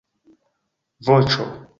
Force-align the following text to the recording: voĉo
voĉo 1.11 1.45